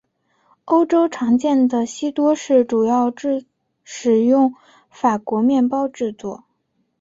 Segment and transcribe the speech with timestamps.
[0.65, 3.13] 欧洲常见的西多士主要
[3.83, 4.55] 使用
[4.89, 6.43] 法国面包制作。